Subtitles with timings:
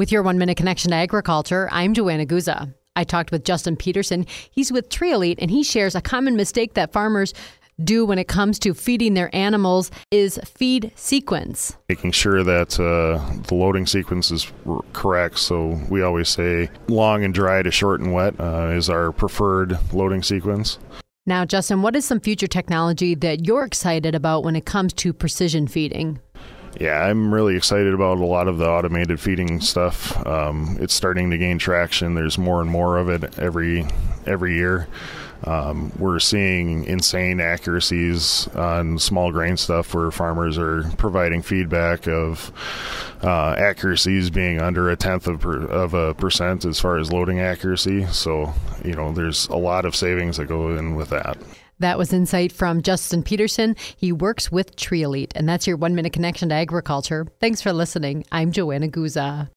[0.00, 2.72] With your one minute connection to agriculture, I'm Joanna Guza.
[2.96, 4.24] I talked with Justin Peterson.
[4.50, 7.34] He's with Trioliet, and he shares a common mistake that farmers
[7.84, 11.76] do when it comes to feeding their animals is feed sequence.
[11.90, 15.38] Making sure that uh, the loading sequence is r- correct.
[15.38, 19.78] So we always say long and dry to short and wet uh, is our preferred
[19.92, 20.78] loading sequence.
[21.26, 25.12] Now, Justin, what is some future technology that you're excited about when it comes to
[25.12, 26.20] precision feeding?
[26.78, 30.24] Yeah, I'm really excited about a lot of the automated feeding stuff.
[30.26, 32.14] Um, it's starting to gain traction.
[32.14, 33.86] There's more and more of it every
[34.26, 34.88] every year.
[35.44, 42.52] Um, we're seeing insane accuracies on small grain stuff where farmers are providing feedback of
[43.22, 47.40] uh, accuracies being under a tenth of, per, of a percent as far as loading
[47.40, 48.04] accuracy.
[48.06, 48.52] So,
[48.84, 51.38] you know, there's a lot of savings that go in with that.
[51.78, 53.74] That was insight from Justin Peterson.
[53.96, 57.26] He works with Trioliet, and that's your one minute connection to agriculture.
[57.40, 58.26] Thanks for listening.
[58.30, 59.48] I'm Joanna Guza.